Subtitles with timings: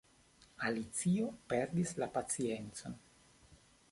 [0.67, 2.99] Alicio perdis la paciencon.